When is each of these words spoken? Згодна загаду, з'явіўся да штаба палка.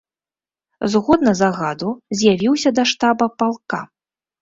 Згодна 0.93 1.35
загаду, 1.43 1.89
з'явіўся 2.23 2.69
да 2.81 2.91
штаба 2.97 3.33
палка. 3.39 3.85